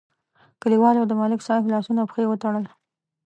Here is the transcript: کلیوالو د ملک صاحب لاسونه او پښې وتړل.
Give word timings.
کلیوالو 0.61 1.07
د 1.09 1.13
ملک 1.21 1.39
صاحب 1.47 1.63
لاسونه 1.71 1.99
او 2.01 2.09
پښې 2.09 2.25
وتړل. 2.29 2.65